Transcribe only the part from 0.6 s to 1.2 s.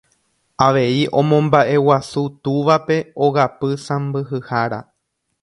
Avei